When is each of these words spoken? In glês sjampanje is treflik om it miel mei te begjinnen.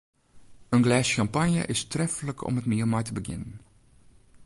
In 0.75 0.81
glês 0.85 1.07
sjampanje 1.09 1.61
is 1.73 1.81
treflik 1.91 2.39
om 2.47 2.59
it 2.59 2.67
miel 2.69 2.89
mei 2.91 3.03
te 3.05 3.13
begjinnen. 3.17 3.55